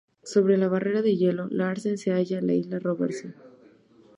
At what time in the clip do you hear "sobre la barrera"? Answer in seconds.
0.23-1.03